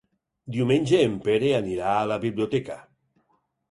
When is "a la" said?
2.01-2.21